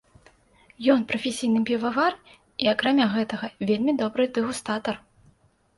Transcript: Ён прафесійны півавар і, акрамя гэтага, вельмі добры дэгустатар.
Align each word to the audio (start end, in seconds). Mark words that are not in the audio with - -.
Ён 0.93 1.03
прафесійны 1.11 1.59
півавар 1.71 2.13
і, 2.31 2.33
акрамя 2.75 3.05
гэтага, 3.15 3.47
вельмі 3.73 3.91
добры 4.03 4.23
дэгустатар. 4.41 4.95